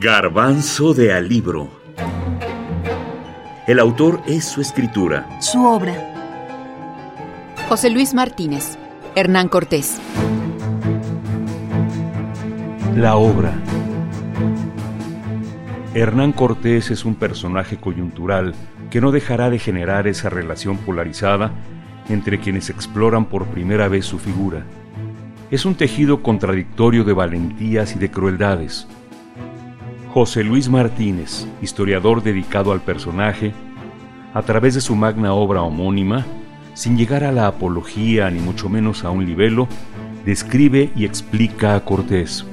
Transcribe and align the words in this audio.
Garbanzo 0.00 0.94
de 0.94 1.12
Alibro. 1.12 1.68
El 3.66 3.80
autor 3.80 4.22
es 4.28 4.44
su 4.44 4.60
escritura. 4.60 5.28
Su 5.40 5.66
obra. 5.66 5.92
José 7.68 7.90
Luis 7.90 8.14
Martínez. 8.14 8.78
Hernán 9.16 9.48
Cortés. 9.48 9.98
La 12.94 13.16
obra. 13.16 13.52
Hernán 15.94 16.30
Cortés 16.30 16.92
es 16.92 17.04
un 17.04 17.16
personaje 17.16 17.76
coyuntural 17.76 18.54
que 18.90 19.00
no 19.00 19.10
dejará 19.10 19.50
de 19.50 19.58
generar 19.58 20.06
esa 20.06 20.30
relación 20.30 20.76
polarizada 20.76 21.50
entre 22.08 22.38
quienes 22.38 22.70
exploran 22.70 23.24
por 23.24 23.46
primera 23.46 23.88
vez 23.88 24.06
su 24.06 24.20
figura. 24.20 24.62
Es 25.50 25.64
un 25.64 25.74
tejido 25.74 26.22
contradictorio 26.22 27.02
de 27.02 27.14
valentías 27.14 27.96
y 27.96 27.98
de 27.98 28.12
crueldades. 28.12 28.86
José 30.12 30.42
Luis 30.42 30.70
Martínez, 30.70 31.46
historiador 31.60 32.22
dedicado 32.22 32.72
al 32.72 32.80
personaje, 32.80 33.52
a 34.32 34.42
través 34.42 34.74
de 34.74 34.80
su 34.80 34.96
magna 34.96 35.34
obra 35.34 35.60
homónima, 35.60 36.24
sin 36.72 36.96
llegar 36.96 37.24
a 37.24 37.32
la 37.32 37.46
apología 37.46 38.30
ni 38.30 38.40
mucho 38.40 38.70
menos 38.70 39.04
a 39.04 39.10
un 39.10 39.26
libelo, 39.26 39.68
describe 40.24 40.90
y 40.96 41.04
explica 41.04 41.74
a 41.74 41.84
Cortés. 41.84 42.46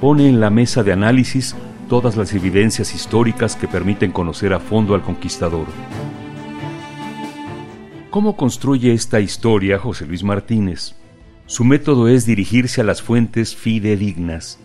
Pone 0.00 0.28
en 0.28 0.40
la 0.40 0.50
mesa 0.50 0.84
de 0.84 0.92
análisis 0.92 1.56
todas 1.88 2.16
las 2.16 2.34
evidencias 2.34 2.94
históricas 2.94 3.56
que 3.56 3.66
permiten 3.66 4.12
conocer 4.12 4.52
a 4.52 4.60
fondo 4.60 4.94
al 4.94 5.02
conquistador. 5.02 5.66
¿Cómo 8.10 8.36
construye 8.36 8.92
esta 8.92 9.20
historia 9.20 9.78
José 9.78 10.06
Luis 10.06 10.22
Martínez? 10.22 10.94
Su 11.46 11.64
método 11.64 12.06
es 12.06 12.26
dirigirse 12.26 12.80
a 12.80 12.84
las 12.84 13.02
fuentes 13.02 13.56
fidedignas. 13.56 14.60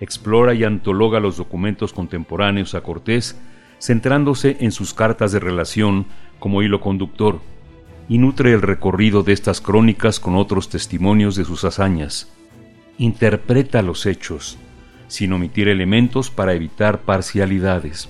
Explora 0.00 0.52
y 0.54 0.64
antologa 0.64 1.20
los 1.20 1.36
documentos 1.36 1.92
contemporáneos 1.92 2.74
a 2.74 2.82
Cortés, 2.82 3.40
centrándose 3.78 4.58
en 4.60 4.72
sus 4.72 4.92
cartas 4.92 5.32
de 5.32 5.40
relación 5.40 6.06
como 6.38 6.62
hilo 6.62 6.80
conductor, 6.80 7.40
y 8.08 8.18
nutre 8.18 8.52
el 8.52 8.62
recorrido 8.62 9.22
de 9.22 9.32
estas 9.32 9.60
crónicas 9.60 10.20
con 10.20 10.36
otros 10.36 10.68
testimonios 10.68 11.34
de 11.34 11.44
sus 11.44 11.64
hazañas. 11.64 12.32
Interpreta 12.98 13.82
los 13.82 14.06
hechos, 14.06 14.58
sin 15.08 15.32
omitir 15.32 15.68
elementos 15.68 16.30
para 16.30 16.54
evitar 16.54 17.00
parcialidades. 17.00 18.08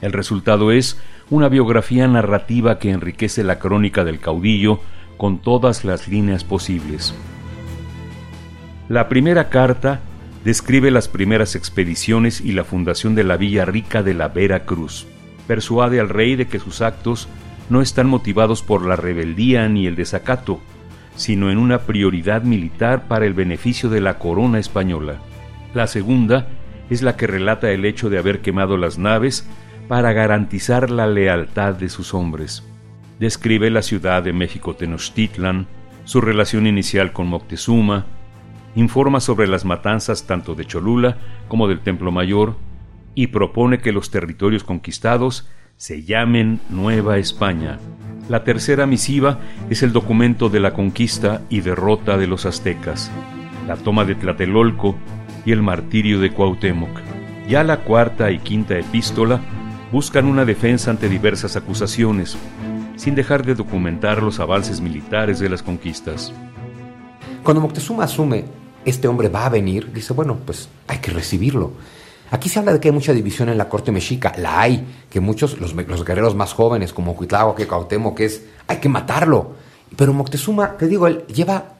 El 0.00 0.12
resultado 0.12 0.72
es 0.72 1.00
una 1.30 1.48
biografía 1.48 2.08
narrativa 2.08 2.78
que 2.78 2.90
enriquece 2.90 3.44
la 3.44 3.58
crónica 3.58 4.04
del 4.04 4.18
caudillo 4.18 4.80
con 5.16 5.38
todas 5.38 5.84
las 5.84 6.08
líneas 6.08 6.42
posibles. 6.44 7.14
La 8.88 9.08
primera 9.08 9.48
carta 9.48 10.00
describe 10.44 10.90
las 10.90 11.08
primeras 11.08 11.54
expediciones 11.54 12.40
y 12.40 12.52
la 12.52 12.64
fundación 12.64 13.14
de 13.14 13.24
la 13.24 13.36
villa 13.36 13.64
rica 13.64 14.02
de 14.02 14.14
la 14.14 14.28
Vera 14.28 14.64
Cruz. 14.64 15.06
Persuade 15.46 16.00
al 16.00 16.08
rey 16.08 16.36
de 16.36 16.46
que 16.46 16.58
sus 16.58 16.80
actos 16.80 17.28
no 17.70 17.80
están 17.80 18.08
motivados 18.08 18.62
por 18.62 18.84
la 18.84 18.96
rebeldía 18.96 19.68
ni 19.68 19.86
el 19.86 19.96
desacato, 19.96 20.60
sino 21.16 21.50
en 21.50 21.58
una 21.58 21.80
prioridad 21.80 22.42
militar 22.42 23.06
para 23.08 23.26
el 23.26 23.34
beneficio 23.34 23.88
de 23.88 24.00
la 24.00 24.18
corona 24.18 24.58
española. 24.58 25.18
La 25.74 25.86
segunda 25.86 26.48
es 26.90 27.02
la 27.02 27.16
que 27.16 27.26
relata 27.26 27.70
el 27.70 27.84
hecho 27.84 28.10
de 28.10 28.18
haber 28.18 28.40
quemado 28.40 28.76
las 28.76 28.98
naves 28.98 29.46
para 29.88 30.12
garantizar 30.12 30.90
la 30.90 31.06
lealtad 31.06 31.74
de 31.74 31.88
sus 31.88 32.14
hombres. 32.14 32.64
Describe 33.18 33.70
la 33.70 33.82
ciudad 33.82 34.22
de 34.22 34.32
México 34.32 34.74
Tenochtitlan, 34.74 35.66
su 36.04 36.20
relación 36.20 36.66
inicial 36.66 37.12
con 37.12 37.28
Moctezuma, 37.28 38.06
informa 38.74 39.20
sobre 39.20 39.48
las 39.48 39.64
matanzas 39.64 40.26
tanto 40.26 40.54
de 40.54 40.64
Cholula 40.64 41.18
como 41.48 41.68
del 41.68 41.80
Templo 41.80 42.10
Mayor 42.10 42.56
y 43.14 43.28
propone 43.28 43.78
que 43.78 43.92
los 43.92 44.10
territorios 44.10 44.64
conquistados 44.64 45.48
se 45.76 46.02
llamen 46.04 46.60
Nueva 46.70 47.18
España. 47.18 47.78
La 48.28 48.44
tercera 48.44 48.86
misiva 48.86 49.40
es 49.68 49.82
el 49.82 49.92
documento 49.92 50.48
de 50.48 50.60
la 50.60 50.72
conquista 50.74 51.42
y 51.50 51.60
derrota 51.60 52.16
de 52.16 52.26
los 52.26 52.46
aztecas, 52.46 53.10
la 53.66 53.76
toma 53.76 54.04
de 54.04 54.14
Tlatelolco 54.14 54.96
y 55.44 55.52
el 55.52 55.62
martirio 55.62 56.20
de 56.20 56.30
Cuauhtémoc. 56.30 57.00
Ya 57.48 57.64
la 57.64 57.78
cuarta 57.78 58.30
y 58.30 58.38
quinta 58.38 58.78
epístola 58.78 59.40
buscan 59.90 60.26
una 60.26 60.44
defensa 60.44 60.90
ante 60.90 61.08
diversas 61.08 61.56
acusaciones, 61.56 62.38
sin 62.96 63.14
dejar 63.14 63.44
de 63.44 63.54
documentar 63.54 64.22
los 64.22 64.40
avances 64.40 64.80
militares 64.80 65.40
de 65.40 65.48
las 65.48 65.62
conquistas. 65.62 66.32
Cuando 67.42 67.60
Moctezuma 67.60 68.04
asume, 68.04 68.44
este 68.84 69.08
hombre 69.08 69.28
va 69.28 69.46
a 69.46 69.48
venir, 69.48 69.92
dice, 69.92 70.12
bueno, 70.12 70.38
pues 70.44 70.68
hay 70.88 70.98
que 70.98 71.10
recibirlo. 71.10 71.72
Aquí 72.30 72.48
se 72.48 72.58
habla 72.58 72.72
de 72.72 72.80
que 72.80 72.88
hay 72.88 72.94
mucha 72.94 73.12
división 73.12 73.50
en 73.50 73.58
la 73.58 73.68
corte 73.68 73.92
mexica, 73.92 74.32
la 74.38 74.60
hay, 74.60 74.86
que 75.10 75.20
muchos, 75.20 75.58
los, 75.58 75.74
guerreros 75.74 76.34
más 76.34 76.54
jóvenes, 76.54 76.92
como 76.92 77.14
Cuitláhuac 77.14 77.56
que 77.56 77.66
Cuauhtémoc, 77.66 78.16
que 78.16 78.24
es, 78.24 78.42
hay 78.66 78.78
que 78.78 78.88
matarlo. 78.88 79.52
Pero 79.96 80.14
Moctezuma, 80.14 80.78
te 80.78 80.88
digo, 80.88 81.06
él 81.06 81.26
lleva 81.26 81.74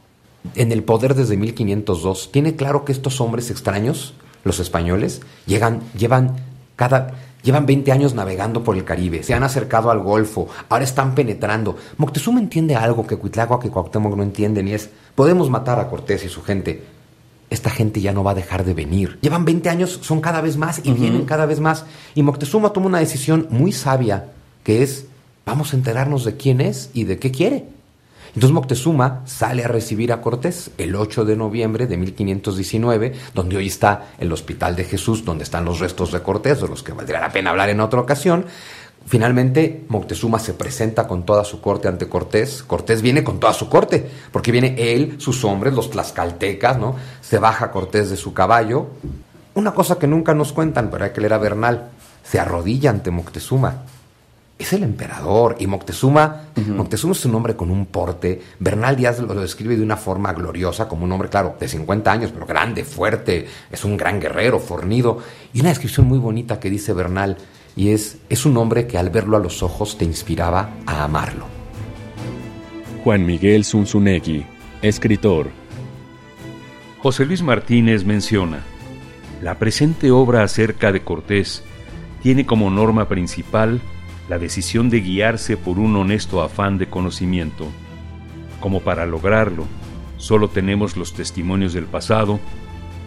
en 0.54 0.70
el 0.72 0.82
poder 0.82 1.14
desde 1.14 1.36
1502, 1.36 2.32
tiene 2.32 2.54
claro 2.54 2.84
que 2.84 2.92
estos 2.92 3.20
hombres 3.20 3.50
extraños, 3.50 4.14
los 4.44 4.60
españoles, 4.60 5.22
llegan, 5.46 5.80
llevan 5.96 6.36
cada, 6.76 7.14
llevan 7.42 7.66
20 7.66 7.92
años 7.92 8.14
navegando 8.14 8.62
por 8.62 8.76
el 8.76 8.84
Caribe, 8.84 9.22
se 9.22 9.34
han 9.34 9.42
acercado 9.42 9.90
al 9.90 10.00
Golfo, 10.00 10.48
ahora 10.68 10.84
están 10.84 11.14
penetrando. 11.14 11.76
Moctezuma 11.96 12.40
entiende 12.40 12.76
algo 12.76 13.06
que 13.06 13.16
Cuitláhuac 13.16 13.64
y 13.64 13.68
Cuauhtémoc 13.68 14.16
no 14.16 14.22
entienden 14.22 14.68
y 14.68 14.74
es, 14.74 14.90
podemos 15.14 15.50
matar 15.50 15.78
a 15.78 15.88
Cortés 15.88 16.24
y 16.24 16.28
su 16.28 16.42
gente, 16.42 16.84
esta 17.50 17.70
gente 17.70 18.00
ya 18.00 18.12
no 18.12 18.24
va 18.24 18.30
a 18.30 18.34
dejar 18.34 18.64
de 18.64 18.74
venir. 18.74 19.18
Llevan 19.20 19.44
20 19.44 19.68
años, 19.68 19.98
son 20.02 20.20
cada 20.20 20.40
vez 20.40 20.56
más 20.56 20.80
y 20.84 20.92
vienen 20.92 21.26
cada 21.26 21.44
vez 21.46 21.60
más. 21.60 21.84
Y 22.14 22.22
Moctezuma 22.22 22.72
toma 22.72 22.86
una 22.86 22.98
decisión 22.98 23.46
muy 23.50 23.72
sabia, 23.72 24.28
que 24.64 24.82
es, 24.82 25.06
vamos 25.44 25.72
a 25.72 25.76
enterarnos 25.76 26.24
de 26.24 26.36
quién 26.36 26.60
es 26.60 26.90
y 26.94 27.04
de 27.04 27.18
qué 27.18 27.30
quiere. 27.30 27.66
Entonces 28.34 28.54
Moctezuma 28.54 29.20
sale 29.26 29.64
a 29.64 29.68
recibir 29.68 30.10
a 30.10 30.22
Cortés 30.22 30.70
el 30.78 30.96
8 30.96 31.26
de 31.26 31.36
noviembre 31.36 31.86
de 31.86 31.98
1519, 31.98 33.12
donde 33.34 33.56
hoy 33.58 33.66
está 33.66 34.12
el 34.18 34.32
Hospital 34.32 34.74
de 34.74 34.84
Jesús, 34.84 35.24
donde 35.24 35.44
están 35.44 35.66
los 35.66 35.80
restos 35.80 36.12
de 36.12 36.22
Cortés, 36.22 36.62
de 36.62 36.68
los 36.68 36.82
que 36.82 36.92
valdría 36.92 37.20
la 37.20 37.30
pena 37.30 37.50
hablar 37.50 37.68
en 37.68 37.80
otra 37.80 38.00
ocasión. 38.00 38.46
Finalmente, 39.04 39.84
Moctezuma 39.88 40.38
se 40.38 40.54
presenta 40.54 41.06
con 41.06 41.24
toda 41.24 41.44
su 41.44 41.60
corte 41.60 41.88
ante 41.88 42.08
Cortés. 42.08 42.62
Cortés 42.62 43.02
viene 43.02 43.22
con 43.22 43.38
toda 43.38 43.52
su 43.52 43.68
corte, 43.68 44.08
porque 44.30 44.52
viene 44.52 44.76
él, 44.78 45.16
sus 45.18 45.44
hombres, 45.44 45.74
los 45.74 45.90
tlaxcaltecas, 45.90 46.78
¿no? 46.78 46.96
Se 47.20 47.38
baja 47.38 47.70
Cortés 47.70 48.08
de 48.08 48.16
su 48.16 48.32
caballo. 48.32 48.86
Una 49.54 49.74
cosa 49.74 49.98
que 49.98 50.06
nunca 50.06 50.32
nos 50.34 50.54
cuentan, 50.54 50.88
pero 50.90 51.04
hay 51.04 51.10
que 51.10 51.20
leer 51.20 51.34
a 51.34 51.38
Bernal. 51.38 51.90
Se 52.24 52.40
arrodilla 52.40 52.88
ante 52.88 53.10
Moctezuma 53.10 53.82
es 54.62 54.72
el 54.72 54.82
emperador. 54.82 55.56
Y 55.58 55.66
Moctezuma, 55.66 56.48
Moctezuma 56.68 57.12
es 57.12 57.24
un 57.24 57.34
hombre 57.34 57.56
con 57.56 57.70
un 57.70 57.86
porte. 57.86 58.40
Bernal 58.58 58.96
Díaz 58.96 59.20
lo 59.20 59.34
describe 59.34 59.76
de 59.76 59.82
una 59.82 59.96
forma 59.96 60.32
gloriosa, 60.32 60.88
como 60.88 61.04
un 61.04 61.12
hombre, 61.12 61.28
claro, 61.28 61.56
de 61.58 61.68
50 61.68 62.12
años, 62.12 62.30
pero 62.32 62.46
grande, 62.46 62.84
fuerte, 62.84 63.46
es 63.70 63.84
un 63.84 63.96
gran 63.96 64.20
guerrero, 64.20 64.58
fornido. 64.58 65.18
Y 65.52 65.60
una 65.60 65.70
descripción 65.70 66.06
muy 66.06 66.18
bonita 66.18 66.60
que 66.60 66.70
dice 66.70 66.92
Bernal, 66.92 67.36
y 67.76 67.90
es, 67.90 68.18
es 68.28 68.44
un 68.44 68.56
hombre 68.56 68.86
que 68.86 68.98
al 68.98 69.10
verlo 69.10 69.36
a 69.36 69.40
los 69.40 69.62
ojos 69.62 69.96
te 69.96 70.04
inspiraba 70.04 70.70
a 70.86 71.04
amarlo. 71.04 71.46
Juan 73.04 73.26
Miguel 73.26 73.64
Zunzunegui, 73.64 74.44
escritor. 74.82 75.50
José 77.00 77.24
Luis 77.24 77.42
Martínez 77.42 78.04
menciona, 78.04 78.62
la 79.42 79.58
presente 79.58 80.12
obra 80.12 80.44
acerca 80.44 80.92
de 80.92 81.02
Cortés 81.02 81.64
tiene 82.22 82.46
como 82.46 82.70
norma 82.70 83.08
principal 83.08 83.80
la 84.32 84.38
decisión 84.38 84.88
de 84.88 85.02
guiarse 85.02 85.58
por 85.58 85.78
un 85.78 85.94
honesto 85.94 86.40
afán 86.40 86.78
de 86.78 86.86
conocimiento. 86.86 87.66
Como 88.60 88.80
para 88.80 89.04
lograrlo, 89.04 89.66
solo 90.16 90.48
tenemos 90.48 90.96
los 90.96 91.12
testimonios 91.12 91.74
del 91.74 91.84
pasado, 91.84 92.40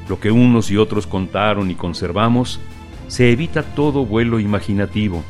lo 0.07 0.19
que 0.19 0.29
unos 0.29 0.69
y 0.69 0.77
otros 0.77 1.07
contaron 1.07 1.71
y 1.71 1.73
conservamos, 1.73 2.59
se 3.07 3.31
evita 3.31 3.63
todo 3.63 4.05
vuelo 4.05 4.39
imaginativo, 4.39 5.23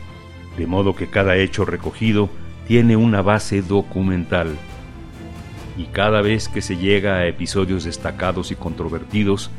de 0.57 0.67
modo 0.67 0.97
que 0.97 1.07
cada 1.07 1.37
hecho 1.37 1.63
recogido 1.63 2.29
tiene 2.67 2.97
una 2.97 3.21
base 3.21 3.61
documental. 3.61 4.49
Y 5.77 5.85
cada 5.85 6.21
vez 6.21 6.49
que 6.49 6.61
se 6.61 6.75
llega 6.75 7.19
a 7.19 7.27
episodios 7.27 7.85
destacados 7.85 8.51
y 8.51 8.55
controvertidos, 8.57 9.49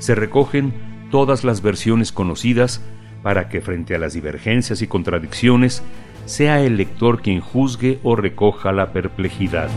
se 0.00 0.16
recogen 0.16 0.74
todas 1.12 1.44
las 1.44 1.62
versiones 1.62 2.10
conocidas 2.10 2.80
para 3.24 3.48
que 3.48 3.62
frente 3.62 3.94
a 3.94 3.98
las 3.98 4.12
divergencias 4.12 4.82
y 4.82 4.86
contradicciones 4.86 5.82
sea 6.26 6.60
el 6.60 6.76
lector 6.76 7.22
quien 7.22 7.40
juzgue 7.40 7.98
o 8.02 8.16
recoja 8.16 8.70
la 8.70 8.92
perplejidad. 8.92 9.70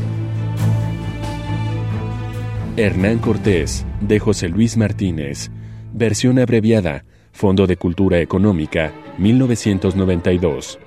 Hernán 2.75 3.19
Cortés, 3.19 3.85
de 4.01 4.19
José 4.19 4.49
Luis 4.49 4.75
Martínez. 4.75 5.49
Versión 5.93 6.39
abreviada. 6.39 7.05
Fondo 7.31 7.67
de 7.67 7.77
Cultura 7.77 8.19
Económica, 8.19 8.91
1992. 9.17 10.77